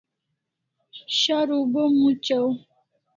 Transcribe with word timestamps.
Sharu 1.17 1.57
bo 1.71 1.83
muchaw 1.97 2.47